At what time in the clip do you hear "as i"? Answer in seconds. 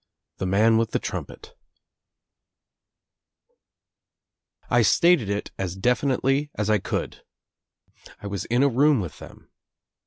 6.55-6.79